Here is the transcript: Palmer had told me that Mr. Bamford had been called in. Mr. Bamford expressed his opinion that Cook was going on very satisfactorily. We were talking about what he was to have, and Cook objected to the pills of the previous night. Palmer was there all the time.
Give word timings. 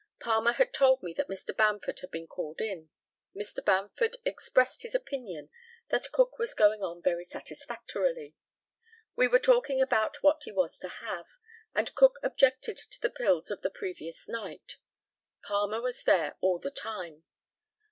Palmer 0.19 0.53
had 0.53 0.73
told 0.73 1.03
me 1.03 1.13
that 1.13 1.27
Mr. 1.27 1.55
Bamford 1.55 1.99
had 1.99 2.09
been 2.09 2.25
called 2.25 2.59
in. 2.59 2.89
Mr. 3.35 3.63
Bamford 3.63 4.17
expressed 4.25 4.81
his 4.81 4.95
opinion 4.95 5.51
that 5.89 6.11
Cook 6.11 6.39
was 6.39 6.55
going 6.55 6.81
on 6.81 7.03
very 7.03 7.23
satisfactorily. 7.23 8.33
We 9.15 9.27
were 9.27 9.37
talking 9.37 9.79
about 9.79 10.23
what 10.23 10.41
he 10.43 10.51
was 10.51 10.79
to 10.79 10.87
have, 10.87 11.27
and 11.75 11.93
Cook 11.93 12.17
objected 12.23 12.77
to 12.77 12.99
the 12.99 13.11
pills 13.11 13.51
of 13.51 13.61
the 13.61 13.69
previous 13.69 14.27
night. 14.27 14.77
Palmer 15.43 15.83
was 15.83 16.03
there 16.03 16.35
all 16.41 16.57
the 16.57 16.71
time. 16.71 17.23